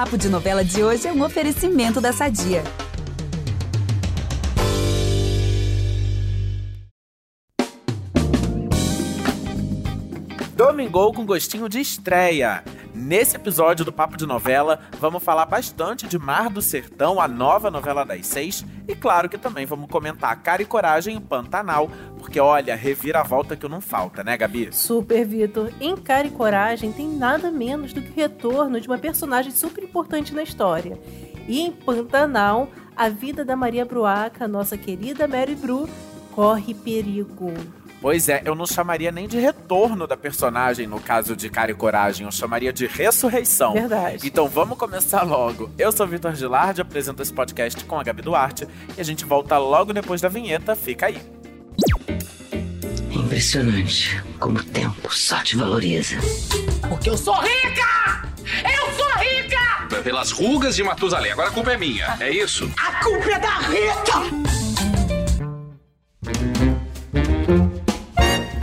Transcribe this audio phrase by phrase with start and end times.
[0.00, 2.64] Papo de Novela de hoje é um oferecimento da Sadia.
[10.56, 12.64] Domingou com gostinho de estreia.
[12.94, 17.70] Nesse episódio do Papo de Novela, vamos falar bastante de Mar do Sertão, a nova
[17.70, 22.40] novela das seis, e claro que também vamos comentar Cara e Coragem e Pantanal, porque
[22.40, 24.68] olha, revira volta que não falta, né, Gabi?
[24.72, 25.72] Super, Vitor.
[25.80, 29.84] Em Cara e Coragem tem nada menos do que o retorno de uma personagem super
[29.84, 30.98] importante na história.
[31.46, 35.88] E em Pantanal, a vida da Maria Bruaca, nossa querida Mary Bru,
[36.32, 37.52] corre perigo.
[38.00, 41.74] Pois é, eu não chamaria nem de retorno da personagem no caso de Cara e
[41.74, 43.74] Coragem, eu chamaria de ressurreição.
[43.74, 44.26] Verdade.
[44.26, 45.70] Então vamos começar logo.
[45.78, 49.58] Eu sou Vitor Gilardi, apresento esse podcast com a Gabi Duarte e a gente volta
[49.58, 51.20] logo depois da vinheta, fica aí.
[53.10, 56.16] Impressionante como o tempo só te valoriza.
[56.88, 58.28] Porque eu sou rica!
[58.64, 60.02] Eu sou rica!
[60.02, 62.70] Pelas rugas de Matusalém, agora a culpa é minha, é isso?
[62.78, 64.59] A culpa é da Rita!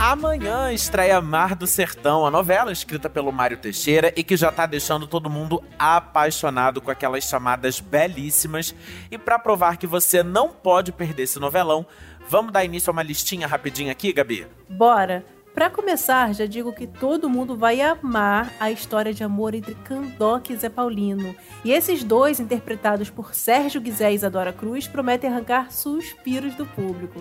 [0.08, 4.64] Amanhã estreia Mar do Sertão, a novela escrita pelo Mário Teixeira e que já tá
[4.64, 8.74] deixando todo mundo apaixonado com aquelas chamadas belíssimas.
[9.10, 11.84] E para provar que você não pode perder esse novelão,
[12.26, 14.46] vamos dar início a uma listinha rapidinha aqui, Gabi?
[14.66, 15.26] Bora!
[15.52, 20.48] Para começar, já digo que todo mundo vai amar a história de amor entre Candoc
[20.48, 21.36] e Zé Paulino.
[21.62, 27.20] E esses dois, interpretados por Sérgio Guizé e Isadora Cruz, prometem arrancar suspiros do público.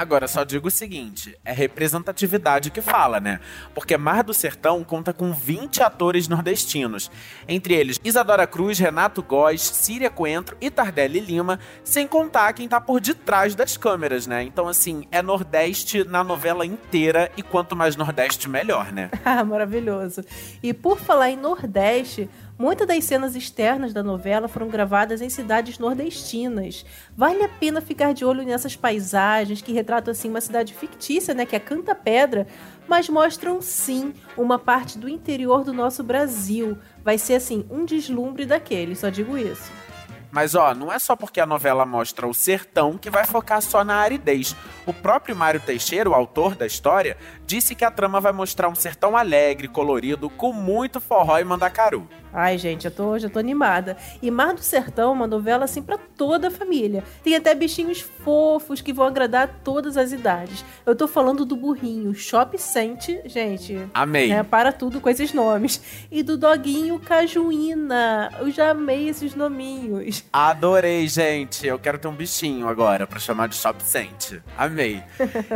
[0.00, 3.38] Agora, só digo o seguinte: é representatividade que fala, né?
[3.74, 7.10] Porque Mar do Sertão conta com 20 atores nordestinos.
[7.46, 12.80] Entre eles, Isadora Cruz, Renato Góes, Síria Coentro e Tardelli Lima, sem contar quem tá
[12.80, 14.42] por detrás das câmeras, né?
[14.42, 19.10] Então, assim, é Nordeste na novela inteira e quanto mais Nordeste, melhor, né?
[19.22, 20.24] Ah, maravilhoso.
[20.62, 22.28] E por falar em Nordeste,
[22.60, 26.84] Muitas das cenas externas da novela foram gravadas em cidades nordestinas.
[27.16, 31.46] Vale a pena ficar de olho nessas paisagens que retratam assim uma cidade fictícia, né,
[31.46, 32.46] que é Canta Pedra,
[32.86, 36.76] mas mostram sim uma parte do interior do nosso Brasil.
[37.02, 39.72] Vai ser assim um deslumbre daquele, só digo isso.
[40.30, 43.82] Mas ó, não é só porque a novela mostra o sertão que vai focar só
[43.82, 44.54] na aridez.
[44.86, 47.16] O próprio Mário Teixeira, o autor da história,
[47.50, 52.06] disse que a trama vai mostrar um sertão alegre, colorido, com muito forró e mandacaru.
[52.32, 53.96] Ai, gente, eu tô, já tô animada.
[54.22, 57.02] E Mar do Sertão é uma novela assim para toda a família.
[57.24, 60.64] Tem até bichinhos fofos que vão agradar todas as idades.
[60.86, 63.76] Eu tô falando do burrinho Shop Sente, gente.
[63.92, 64.30] Amei.
[64.30, 65.80] É, para tudo com esses nomes.
[66.10, 68.30] E do doguinho Cajuína.
[68.38, 70.24] Eu já amei esses nominhos.
[70.32, 71.66] Adorei, gente.
[71.66, 74.40] Eu quero ter um bichinho agora para chamar de Shop Sente.
[74.56, 75.02] Amei.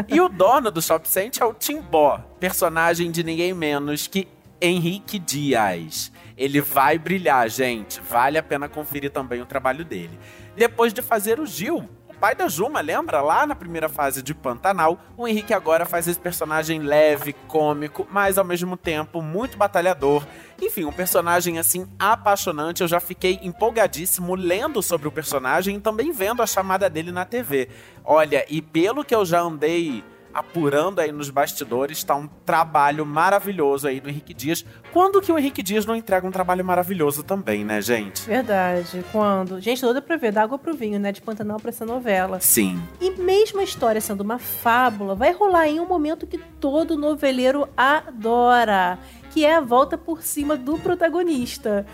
[0.08, 1.54] e o dono do Shop Sente é o
[1.84, 4.26] Timbó, personagem de ninguém menos que
[4.60, 6.10] Henrique Dias.
[6.36, 8.00] Ele vai brilhar, gente.
[8.00, 10.18] Vale a pena conferir também o trabalho dele.
[10.56, 13.20] Depois de fazer o Gil, o pai da Juma, lembra?
[13.20, 18.38] Lá na primeira fase de Pantanal, o Henrique agora faz esse personagem leve, cômico, mas
[18.38, 20.26] ao mesmo tempo muito batalhador.
[20.62, 22.80] Enfim, um personagem assim apaixonante.
[22.80, 27.26] Eu já fiquei empolgadíssimo lendo sobre o personagem e também vendo a chamada dele na
[27.26, 27.68] TV.
[28.02, 30.02] Olha, e pelo que eu já andei
[30.34, 34.64] apurando aí nos bastidores, tá um trabalho maravilhoso aí do Henrique Dias.
[34.92, 38.26] Quando que o Henrique Dias não entrega um trabalho maravilhoso também, né, gente?
[38.26, 39.60] Verdade, quando?
[39.60, 42.40] Gente, toda pra ver, da água pro vinho, né, de Pantanal pra essa novela.
[42.40, 42.82] Sim.
[43.00, 47.68] E mesmo a história sendo uma fábula, vai rolar em um momento que todo noveleiro
[47.76, 48.98] adora,
[49.30, 51.86] que é a volta por cima do protagonista.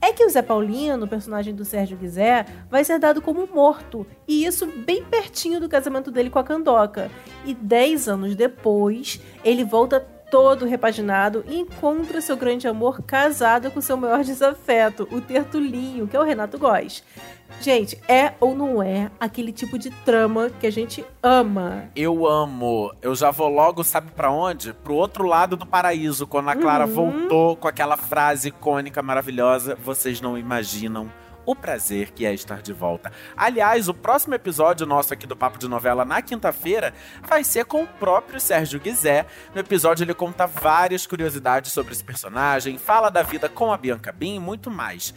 [0.00, 4.06] É que o Zé Paulino, o personagem do Sérgio Guizé, vai ser dado como morto.
[4.26, 7.10] E isso bem pertinho do casamento dele com a Candoca.
[7.44, 13.80] E dez anos depois, ele volta todo repaginado e encontra seu grande amor casado com
[13.80, 17.02] seu maior desafeto, o Tertulinho, que é o Renato Góes.
[17.62, 21.84] Gente, é ou não é aquele tipo de trama que a gente ama?
[21.96, 22.92] Eu amo.
[23.00, 24.72] Eu já vou logo, sabe para onde?
[24.74, 26.92] Pro outro lado do paraíso, quando a Clara Uhum.
[26.92, 29.76] voltou com aquela frase icônica, maravilhosa.
[29.82, 31.10] Vocês não imaginam
[31.50, 33.10] o prazer que é estar de volta.
[33.34, 36.92] Aliás, o próximo episódio nosso aqui do Papo de Novela na quinta-feira
[37.22, 39.24] vai ser com o próprio Sérgio Guizé.
[39.54, 44.12] No episódio ele conta várias curiosidades sobre esse personagem, fala da vida com a Bianca
[44.12, 45.14] Bin e muito mais.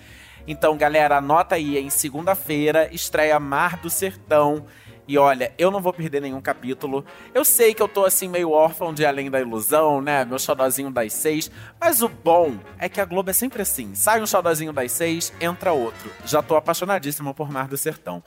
[0.48, 4.66] Então, galera, anota aí, em segunda-feira estreia Mar do Sertão.
[5.12, 7.04] E olha, eu não vou perder nenhum capítulo.
[7.34, 10.24] Eu sei que eu tô assim meio órfão de Além da Ilusão, né?
[10.24, 11.52] Meu xodozinho das seis.
[11.78, 13.94] Mas o bom é que a Globo é sempre assim.
[13.94, 16.10] Sai um xodozinho das seis, entra outro.
[16.24, 18.24] Já tô apaixonadíssimo por Mar do Sertão.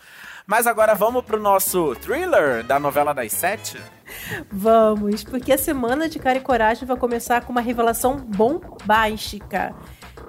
[0.47, 3.81] Mas agora vamos pro nosso thriller da novela das sete?
[4.53, 9.75] Vamos, porque a semana de Cara e Coragem vai começar com uma revelação bombástica.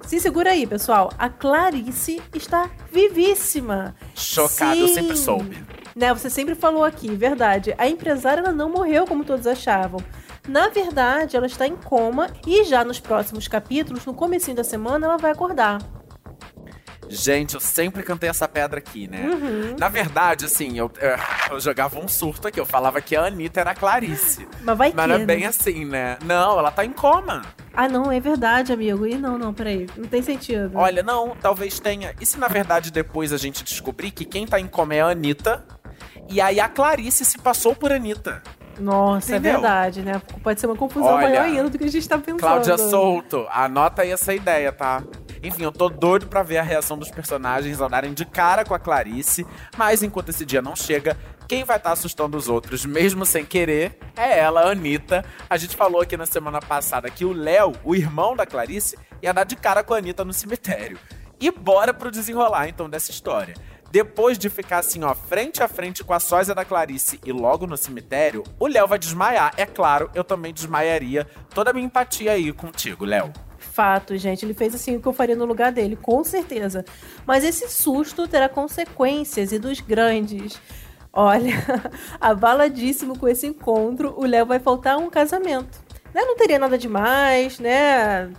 [0.03, 1.11] Se segura aí, pessoal.
[1.17, 3.93] A Clarice está vivíssima.
[4.15, 4.93] Chocado, eu Sim.
[4.93, 5.74] sempre soube.
[5.95, 7.73] Né, você sempre falou aqui, verdade.
[7.77, 10.03] A empresária ela não morreu como todos achavam.
[10.45, 15.07] Na verdade, ela está em coma e já nos próximos capítulos, no comecinho da semana,
[15.07, 15.79] ela vai acordar.
[17.07, 19.25] Gente, eu sempre cantei essa pedra aqui, né?
[19.25, 19.75] Uhum.
[19.77, 22.59] Na verdade, assim, eu, eu, eu jogava um surto aqui.
[22.59, 24.47] Eu falava que a Anitta era a Clarice.
[24.61, 25.25] Mas vai Mas que, não é né?
[25.25, 26.17] bem assim, né?
[26.25, 27.43] Não, ela tá em coma.
[27.73, 29.05] Ah, não, é verdade, amigo.
[29.05, 29.87] E não, não, peraí.
[29.95, 30.71] Não tem sentido.
[30.75, 32.13] Olha, não, talvez tenha.
[32.19, 35.07] E se na verdade depois a gente descobrir que quem tá em coma é a
[35.07, 35.63] Anitta?
[36.29, 38.41] E aí a Clarice se passou por Anitta.
[38.79, 39.51] Nossa, Entendeu?
[39.51, 40.21] é verdade, né?
[40.43, 42.39] Pode ser uma confusão Olha, maior ainda do que a gente tá pensando.
[42.39, 45.01] Cláudia Souto, anota aí essa ideia, tá?
[45.41, 48.73] Enfim, eu tô doido pra ver a reação dos personagens ao darem de cara com
[48.73, 49.45] a Clarice,
[49.77, 51.15] mas enquanto esse dia não chega,
[51.47, 55.23] quem vai estar assustando os outros, mesmo sem querer, é ela, a Anitta.
[55.49, 59.33] A gente falou aqui na semana passada que o Léo, o irmão da Clarice, ia
[59.33, 60.97] dar de cara com a Anitta no cemitério.
[61.39, 63.53] E bora pro desenrolar, então, dessa história.
[63.95, 67.65] Depois de ficar assim, ó, frente a frente com a sósia da Clarice e logo
[67.65, 69.53] no cemitério, o Léo vai desmaiar.
[69.55, 71.25] É claro, eu também desmaiaria.
[71.53, 73.31] Toda a minha empatia aí contigo, Léo.
[73.57, 74.43] Fato, gente.
[74.43, 76.83] Ele fez assim o que eu faria no lugar dele, com certeza.
[77.25, 80.59] Mas esse susto terá consequências e dos grandes.
[81.13, 81.53] Olha,
[82.19, 85.79] abaladíssimo com esse encontro, o Léo vai faltar um casamento.
[86.13, 86.19] Né?
[86.19, 88.29] Não teria nada demais, né?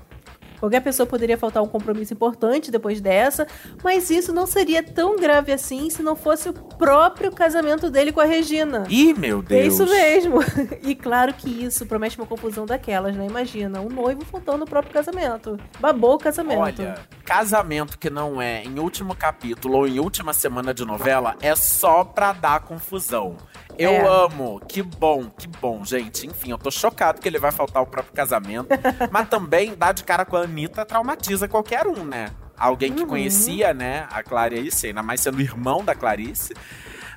[0.59, 3.47] Qualquer pessoa poderia faltar um compromisso importante depois dessa,
[3.83, 8.21] mas isso não seria tão grave assim se não fosse o próprio casamento dele com
[8.21, 8.85] a Regina.
[8.89, 9.61] Ih, meu Deus.
[9.61, 10.37] É isso mesmo.
[10.87, 13.27] E claro que isso promete uma confusão daquelas, né?
[13.27, 15.59] Imagina, um noivo faltando no próprio casamento.
[15.81, 16.61] Babou o casamento.
[16.61, 16.95] Olha,
[17.25, 22.05] casamento que não é em último capítulo ou em última semana de novela é só
[22.05, 23.37] pra dar confusão.
[23.79, 24.07] Eu É.
[24.07, 26.27] amo, que bom, que bom, gente.
[26.27, 28.69] Enfim, eu tô chocado que ele vai faltar o próprio casamento.
[29.11, 32.31] mas também dar de cara com a Anitta traumatiza qualquer um, né?
[32.59, 36.55] Alguém que conhecia, né, a Clarice, ainda mais sendo irmão da Clarice.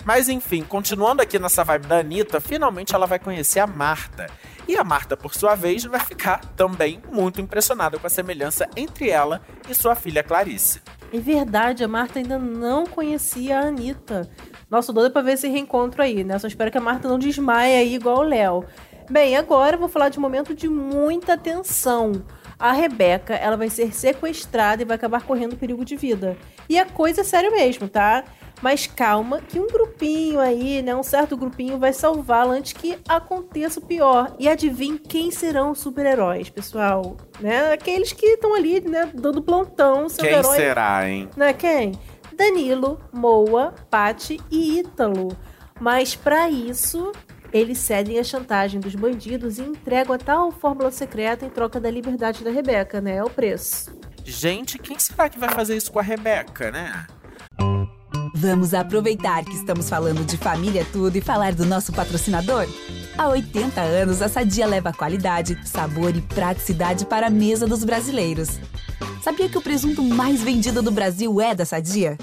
[0.04, 4.28] Mas enfim, continuando aqui nessa vibe da Anitta, finalmente ela vai conhecer a Marta.
[4.68, 9.10] E a Marta, por sua vez, vai ficar também muito impressionada com a semelhança entre
[9.10, 10.82] ela e sua filha Clarice.
[11.12, 14.30] É verdade, a Marta ainda não conhecia a Anitta.
[14.70, 16.38] Nossa, doida pra ver esse reencontro aí, né?
[16.38, 18.64] Só espero que a Marta não desmaie aí igual o Léo.
[19.10, 22.24] Bem, agora eu vou falar de um momento de muita tensão.
[22.60, 26.38] A Rebeca, ela vai ser sequestrada e vai acabar correndo perigo de vida.
[26.68, 28.24] E a coisa é sério mesmo, tá?
[28.62, 30.94] Mas calma, que um grupinho aí, né?
[30.94, 34.36] Um certo grupinho vai salvá-la antes que aconteça o pior.
[34.38, 37.16] E adivinhe quem serão os super-heróis, pessoal?
[37.40, 37.72] Né?
[37.72, 39.10] Aqueles que estão ali, né?
[39.14, 41.30] Dando plantão, seu Quem herói será, hein?
[41.38, 41.94] né, quem?
[42.40, 45.38] Danilo, Moa, Pati e Ítalo.
[45.78, 47.12] Mas pra isso,
[47.52, 51.92] eles cedem à chantagem dos bandidos e entregam a tal fórmula secreta em troca da
[51.92, 53.18] liberdade da Rebeca, né?
[53.18, 53.92] É o preço.
[54.24, 57.06] Gente, quem será que vai fazer isso com a Rebeca, né?
[58.34, 62.66] Vamos aproveitar que estamos falando de família tudo e falar do nosso patrocinador?
[63.18, 68.62] Há 80 anos, a Sadia leva qualidade, sabor e praticidade para a mesa dos brasileiros.
[69.22, 72.18] Sabia que o presunto mais vendido do Brasil é da Sadia?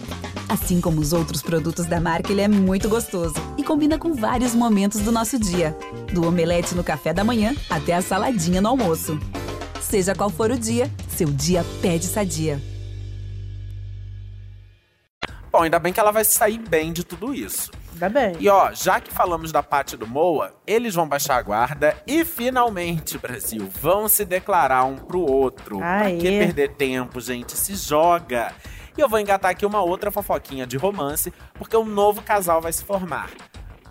[0.48, 4.54] Assim como os outros produtos da marca, ele é muito gostoso e combina com vários
[4.54, 5.76] momentos do nosso dia.
[6.12, 9.18] Do omelete no café da manhã até a saladinha no almoço.
[9.80, 12.62] Seja qual for o dia, seu dia pede Sadia.
[15.50, 17.70] Bom, ainda bem que ela vai sair bem de tudo isso.
[17.96, 18.36] Ainda bem.
[18.38, 21.96] E ó, já que falamos da Paty e do Moa, eles vão baixar a guarda
[22.06, 25.82] e finalmente, Brasil, vão se declarar um pro outro.
[25.82, 26.12] Aê.
[26.12, 27.56] Pra que perder tempo, gente?
[27.56, 28.52] Se joga!
[28.96, 32.72] E eu vou engatar aqui uma outra fofoquinha de romance, porque um novo casal vai
[32.72, 33.30] se formar.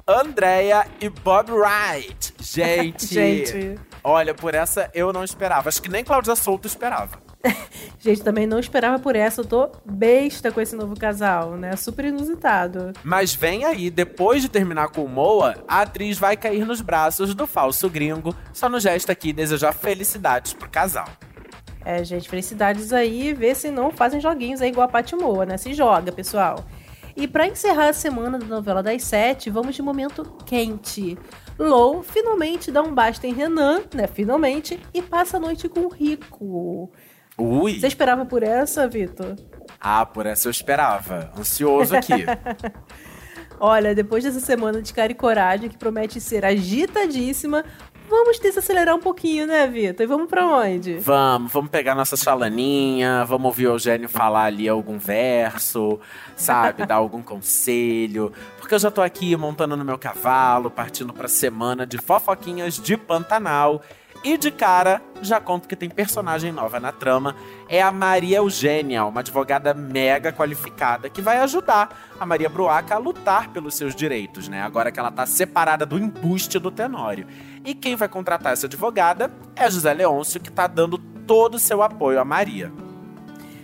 [0.07, 2.33] Andrea e Bob Wright.
[2.41, 3.79] Gente, Gente.
[4.03, 5.67] olha, por essa eu não esperava.
[5.67, 7.25] Acho que nem Cláudia Souto esperava.
[7.99, 9.41] Gente, também não esperava por essa.
[9.41, 11.75] Eu tô besta com esse novo casal, né?
[11.75, 12.93] Super inusitado.
[13.03, 17.33] Mas vem aí, depois de terminar com o Moa, a atriz vai cair nos braços
[17.33, 18.35] do falso gringo.
[18.53, 21.07] Só no gesto aqui desejar felicidades pro casal.
[21.83, 23.33] É, gente, felicidades aí.
[23.33, 25.57] Vê se não fazem joguinhos aí igual a Paty Moa, né?
[25.57, 26.65] Se joga, pessoal.
[27.15, 31.17] E pra encerrar a semana da novela das sete, vamos de momento quente.
[31.57, 34.05] Lou finalmente dá um basta em Renan, né?
[34.07, 36.91] Finalmente, e passa a noite com o Rico.
[37.37, 37.79] Ui!
[37.79, 39.35] Você esperava por essa, Vitor?
[39.79, 41.31] Ah, por essa eu esperava.
[41.37, 42.25] Ansioso aqui.
[43.59, 47.63] Olha, depois dessa semana de cara e coragem, que promete ser agitadíssima,
[48.09, 50.03] vamos desacelerar um pouquinho, né, Vitor?
[50.03, 50.97] E vamos pra onde?
[50.97, 55.99] vamos, vamos pegar nossa chalaninha, vamos ouvir o Eugênio falar ali algum verso,
[56.35, 56.83] sabe?
[56.87, 58.31] Dar algum conselho.
[58.59, 62.97] Porque eu já tô aqui montando no meu cavalo, partindo pra semana de fofoquinhas de
[62.97, 63.81] Pantanal.
[64.25, 67.36] E de cara, já conto que tem personagem nova na trama.
[67.70, 72.98] É a Maria Eugênia, uma advogada mega qualificada que vai ajudar a Maria Bruaca a
[72.98, 74.63] lutar pelos seus direitos, né?
[74.63, 77.27] Agora que ela tá separada do embuste do Tenório.
[77.63, 81.84] E quem vai contratar essa advogada é José Leôncio, que tá dando todo o seu
[81.84, 82.74] apoio a Maria.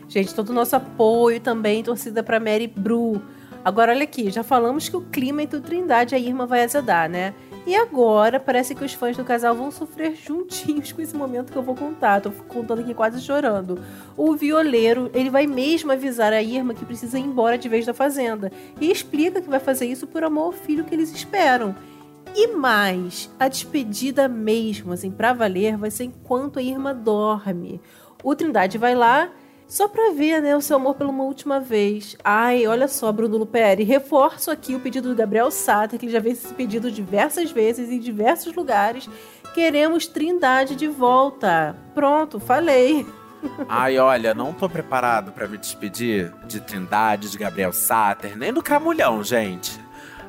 [0.08, 3.20] Gente, todo o nosso apoio também, torcida pra Mary Bru.
[3.66, 6.64] Agora, olha aqui, já falamos que o clima entre o Trindade e a Irma vai
[6.64, 7.34] azedar, né?
[7.66, 11.58] E agora parece que os fãs do casal vão sofrer juntinhos com esse momento que
[11.58, 12.20] eu vou contar.
[12.20, 13.80] Tô contando aqui quase chorando.
[14.18, 17.94] O violeiro, ele vai mesmo avisar a Irma que precisa ir embora de vez da
[17.94, 18.52] fazenda.
[18.80, 21.76] E explica que vai fazer isso por amor ao filho que eles esperam.
[22.36, 27.80] E mais, a despedida mesmo, assim, pra valer, vai ser enquanto a Irma dorme.
[28.24, 29.30] O Trindade vai lá
[29.72, 32.18] só pra ver, né, o seu amor pela uma última vez.
[32.26, 36.22] Ai, olha só, Bruno Luperi, reforço aqui o pedido do Gabriel Sater, que ele já
[36.22, 39.10] fez esse pedido diversas vezes em diversos lugares.
[39.54, 41.74] Queremos Trindade de volta.
[41.96, 43.08] Pronto, falei.
[43.70, 48.62] Ai, olha, não tô preparado para me despedir de Trindade, de Gabriel Sater, nem do
[48.62, 49.80] Cramulhão, gente.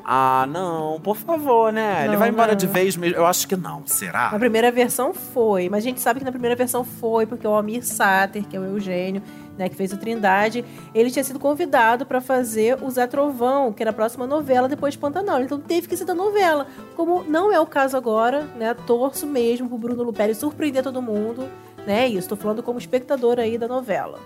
[0.04, 2.00] Ah, não, por favor, né?
[2.00, 2.58] Não, Ele vai embora não.
[2.58, 3.16] de vez mesmo.
[3.16, 4.30] Eu acho que não, será?
[4.32, 7.50] Na primeira versão foi, mas a gente sabe que na primeira versão foi porque o
[7.50, 9.22] Almir Sater, que é o Eugênio,
[9.56, 13.82] né, que fez o Trindade, ele tinha sido convidado para fazer o Zé Trovão, que
[13.82, 15.42] era a próxima novela depois de Pantanal.
[15.42, 16.66] Então teve que ser da novela.
[16.96, 21.48] Como não é o caso agora, né, torço mesmo pro Bruno Luperi surpreender todo mundo,
[21.86, 22.08] né?
[22.08, 24.18] Isso, tô falando como espectador aí da novela.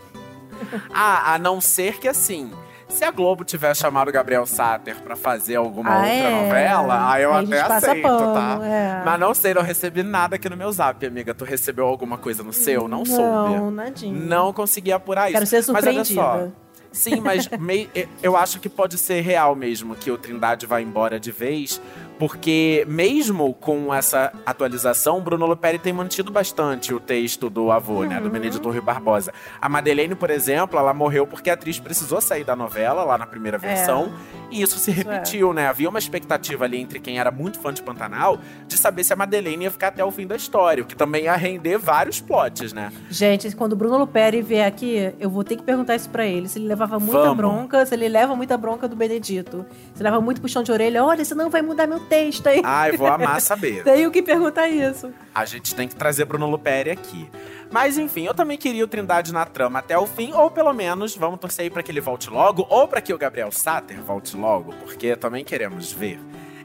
[0.94, 2.50] Ah, a não ser que assim.
[2.88, 6.42] Se a Globo tivesse chamado o Gabriel Sater pra fazer alguma Ah, outra é?
[6.44, 8.58] novela, aí eu Aí até aceito, tá?
[8.62, 9.02] é.
[9.04, 11.34] Mas não sei, não recebi nada aqui no meu zap, amiga.
[11.34, 12.88] Tu recebeu alguma coisa no seu?
[12.88, 13.70] Não, Não, soube.
[13.74, 14.12] nadinha.
[14.18, 15.50] Não consegui apurar Quero isso.
[15.62, 16.20] ser Mas olha surpreendida.
[16.22, 16.48] só.
[16.92, 17.90] Sim, mas mei-
[18.22, 21.78] eu acho que pode ser real mesmo que o Trindade vai embora de vez,
[22.18, 28.16] porque mesmo com essa atualização, Bruno Luperi tem mantido bastante o texto do avô, né,
[28.16, 28.22] Uhum.
[28.24, 29.32] do Benedito Rui Barbosa.
[29.60, 33.26] A Madeleine, por exemplo, ela morreu porque a atriz precisou sair da novela lá na
[33.26, 34.12] primeira versão,
[34.50, 34.94] e isso se É.
[34.94, 35.66] Repetiu, né?
[35.68, 39.16] Havia uma expectativa ali entre quem era muito fã de Pantanal de saber se a
[39.16, 42.72] Madeleine ia ficar até o fim da história, o que também ia render vários plots,
[42.72, 42.92] né?
[43.10, 46.48] Gente, quando o Bruno Luperi vier aqui, eu vou ter que perguntar isso pra ele.
[46.48, 47.36] Se ele levava muita Vamos.
[47.36, 49.64] bronca, se ele leva muita bronca do Benedito.
[49.94, 52.60] Se leva muito puxão de orelha, olha, senão vai mudar meu texto aí.
[52.64, 53.82] Ai, vou amar saber.
[53.84, 55.10] Tenho que perguntar isso.
[55.34, 57.28] A gente tem que trazer Bruno Luperi aqui.
[57.70, 61.16] Mas enfim, eu também queria o Trindade na trama até o fim, ou pelo menos
[61.16, 64.36] vamos torcer aí pra que ele volte logo, ou pra que o Gabriel Sater volte
[64.36, 66.18] logo, porque também queremos ver.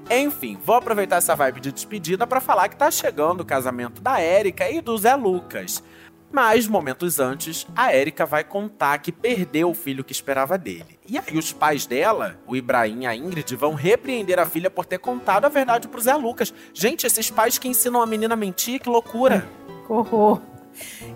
[0.09, 4.19] Enfim, vou aproveitar essa vibe de despedida pra falar que tá chegando o casamento da
[4.19, 5.83] Érica e do Zé Lucas.
[6.31, 10.97] Mas, momentos antes, a Érica vai contar que perdeu o filho que esperava dele.
[11.05, 14.85] E aí os pais dela, o Ibrahim e a Ingrid, vão repreender a filha por
[14.85, 16.53] ter contado a verdade pro Zé Lucas.
[16.73, 19.45] Gente, esses pais que ensinam a menina a mentir, que loucura!
[19.85, 20.41] Que horror.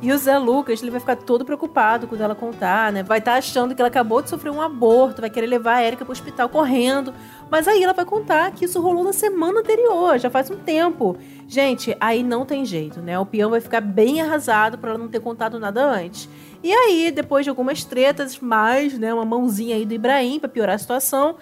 [0.02, 3.04] E o Zé Lucas, ele vai ficar todo preocupado quando ela contar, né?
[3.04, 6.06] Vai estar achando que ela acabou de sofrer um aborto, vai querer levar a Erika
[6.06, 7.14] pro hospital correndo.
[7.50, 11.18] Mas aí ela vai contar que isso rolou na semana anterior, já faz um tempo.
[11.48, 13.18] Gente, aí não tem jeito, né?
[13.20, 16.28] O peão vai ficar bem arrasado por ela não ter contado nada antes.
[16.64, 20.76] E aí, depois de algumas tretas, mais, né, uma mãozinha aí do Ibrahim pra piorar
[20.76, 21.36] a situação,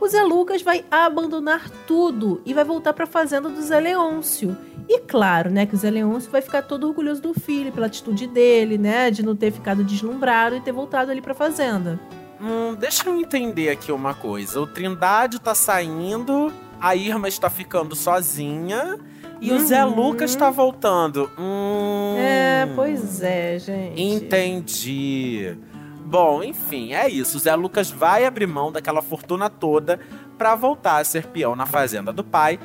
[0.00, 4.56] o Zé Lucas vai abandonar tudo e vai voltar para a fazenda do Zé Leôncio.
[4.88, 8.26] E claro, né, que o Zé Leôncio vai ficar todo orgulhoso do filho pela atitude
[8.26, 11.98] dele, né, de não ter ficado deslumbrado e ter voltado ali para a fazenda.
[12.40, 14.60] Hum, deixa eu entender aqui uma coisa.
[14.60, 18.98] O Trindade tá saindo, a Irma está ficando sozinha
[19.40, 19.94] e o Zé Uhum.
[19.94, 21.30] Lucas tá voltando.
[21.38, 24.00] Hum, É, pois é, gente.
[24.00, 25.56] Entendi.
[26.04, 27.36] Bom, enfim, é isso.
[27.36, 29.98] O Zé Lucas vai abrir mão daquela fortuna toda
[30.38, 32.60] pra voltar a ser peão na fazenda do pai.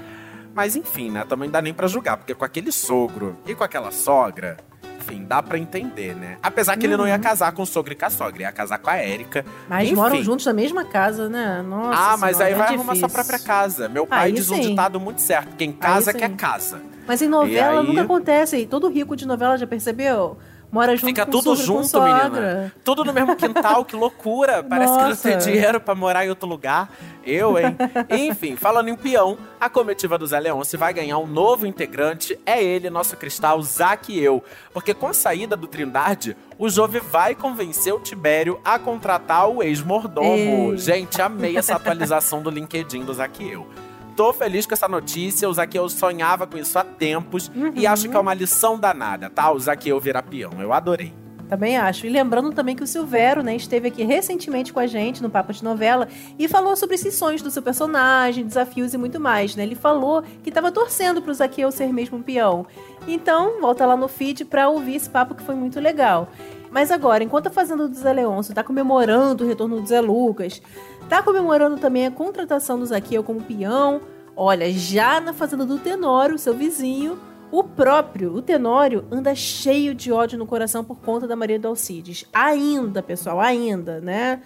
[0.54, 1.24] Mas enfim, né?
[1.28, 4.58] Também dá nem pra julgar, porque com aquele sogro e com aquela sogra,
[5.00, 6.38] enfim, dá pra entender, né?
[6.44, 8.78] Apesar que ele não ia casar com o sogro e com a sogra, ia casar
[8.80, 9.46] com a Érica.
[9.70, 9.96] Mas Enfim.
[9.96, 11.62] moram juntos na mesma casa, né?
[11.62, 12.00] Nossa.
[12.14, 13.88] ah, mas senhora, aí é vai arrumar sua própria casa.
[13.90, 14.70] Meu pai Aí diz um sim.
[14.70, 16.18] ditado muito certo: quem casa sim.
[16.20, 16.82] quer casa.
[17.08, 18.58] Mas em novela aí- nunca acontece.
[18.58, 20.38] E todo rico de novela já percebeu?
[20.72, 22.30] Mora junto Fica com tudo e junto, sogra.
[22.30, 22.74] menina.
[22.84, 24.64] Tudo no mesmo quintal, que loucura.
[24.68, 25.30] Parece que não Nossa.
[25.30, 26.90] tem dinheiro pra morar em outro lugar.
[27.26, 27.76] Eu, hein?
[28.10, 32.40] Enfim, falando em peão, a comitiva do Zé Leôncio vai ganhar um novo integrante.
[32.46, 34.42] É ele, nosso cristal Zaqueu.
[34.74, 39.62] Porque com a saída do Trindade, o Jove vai convencer o Tibério a contratar o
[39.62, 40.78] ex-mordomo.
[40.78, 43.68] Gente, amei essa atualização do LinkedIn do Zaqueu.
[44.22, 45.50] Tô feliz com essa notícia.
[45.50, 49.52] O Zaqueu sonhava com isso há tempos e acho que é uma lição danada, tá?
[49.52, 50.62] O Zaqueu virar peão.
[50.62, 51.12] Eu adorei.
[51.50, 52.06] Também acho.
[52.06, 55.52] E lembrando também que o Silvero, né, esteve aqui recentemente com a gente no Papo
[55.52, 59.64] de Novela e falou sobre esses sonhos do seu personagem, desafios e muito mais, né?
[59.64, 62.68] Ele falou que estava torcendo pro Zaqueu ser mesmo um peão.
[63.08, 66.30] Então, volta lá no feed para ouvir esse papo que foi muito legal.
[66.70, 70.62] Mas agora, enquanto a Fazenda do Zé Leôncio está comemorando o retorno do Zé Lucas,
[71.02, 74.00] está comemorando também a contratação do Zaqueu como peão,
[74.36, 77.20] olha, já na Fazenda do Tenório, seu vizinho,
[77.52, 81.68] o próprio, o Tenório, anda cheio de ódio no coração por conta da Maria do
[81.68, 82.26] Alcides.
[82.32, 84.42] Ainda, pessoal, ainda, né?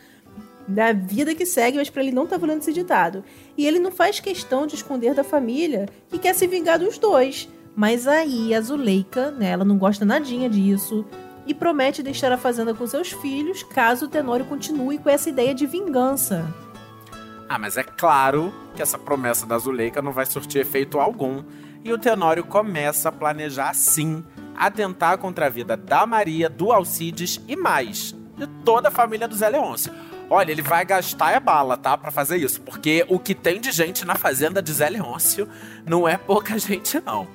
[0.67, 3.23] Da vida que segue, mas para ele não tá valendo esse ditado.
[3.55, 7.47] E ele não faz questão de esconder da família que quer se vingar dos dois.
[7.75, 11.05] Mas aí a Zuleika, né, ela não gosta nadinha disso
[11.45, 15.53] e promete deixar a fazenda com seus filhos caso o Tenório continue com essa ideia
[15.53, 16.43] de vingança.
[17.47, 21.43] Ah, mas é claro que essa promessa da Zuleika não vai surtir efeito algum.
[21.83, 24.23] E o Tenório começa a planejar sim
[24.55, 29.35] atentar contra a vida da Maria, do Alcides e mais, de toda a família do
[29.35, 29.93] Zé Leôncio.
[30.27, 31.95] Olha, ele vai gastar é bala, tá?
[31.95, 32.61] Pra fazer isso.
[32.61, 35.47] Porque o que tem de gente na fazenda de Zé Leôncio
[35.85, 37.27] não é pouca gente, não.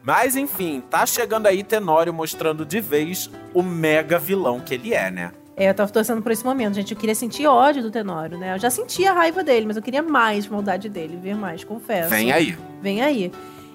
[0.00, 5.10] Mas enfim, tá chegando aí Tenório mostrando de vez o mega vilão que ele é,
[5.10, 5.32] né?
[5.56, 6.92] É, eu tava torcendo por esse momento, gente.
[6.92, 8.54] Eu queria sentir ódio do Tenório, né?
[8.54, 12.10] Eu já sentia a raiva dele, mas eu queria mais maldade dele, ver mais, confesso.
[12.10, 12.56] Vem aí.
[12.82, 13.32] Vem aí.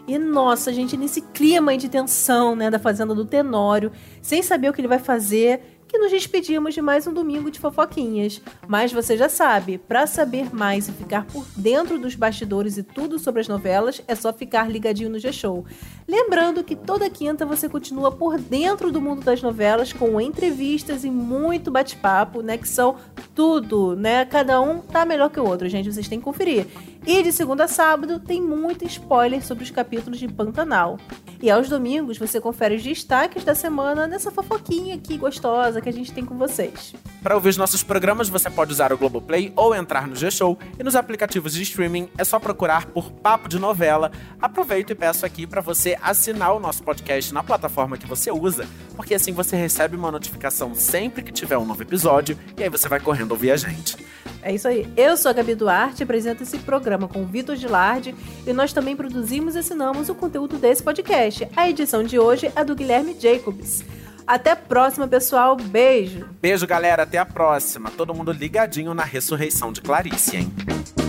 [0.08, 4.74] E nossa, gente, nesse clima de tensão, né, da fazenda do Tenório, sem saber o
[4.74, 8.42] que ele vai fazer, que nos despedimos de mais um domingo de fofoquinhas.
[8.66, 13.20] Mas você já sabe, para saber mais e ficar por dentro dos bastidores e tudo
[13.20, 15.66] sobre as novelas, é só ficar ligadinho no G-Show.
[16.08, 21.12] Lembrando que toda quinta você continua por dentro do mundo das novelas com entrevistas e
[21.12, 22.96] muito bate-papo, né, que são
[23.36, 24.24] tudo, né?
[24.24, 26.68] Cada um tá melhor que o outro, gente, vocês têm que conferir.
[27.06, 31.00] E de segunda a sábado tem muito spoiler sobre os capítulos de Pantanal.
[31.42, 35.94] E aos domingos você confere os destaques da semana nessa fofoquinha aqui gostosa que a
[35.94, 36.94] gente tem com vocês.
[37.24, 40.60] Para ouvir os nossos programas, você pode usar o Globoplay ou entrar no G-Show.
[40.78, 44.12] E nos aplicativos de streaming é só procurar por Papo de Novela.
[44.40, 48.68] Aproveito e peço aqui para você assinar o nosso podcast na plataforma que você usa,
[48.96, 52.88] porque assim você recebe uma notificação sempre que tiver um novo episódio e aí você
[52.88, 53.98] vai correndo ouvir a gente.
[54.42, 54.88] É isso aí.
[54.98, 58.96] Eu sou a Gabi Duarte, apresento esse programa com o Vitor Gilardi e nós também
[58.96, 61.48] produzimos e assinamos o conteúdo desse podcast.
[61.56, 63.84] A edição de hoje é do Guilherme Jacobs.
[64.26, 65.56] Até a próxima, pessoal.
[65.56, 66.28] Beijo.
[66.42, 67.04] Beijo, galera.
[67.04, 67.92] Até a próxima.
[67.92, 71.01] Todo mundo ligadinho na ressurreição de Clarice, hein?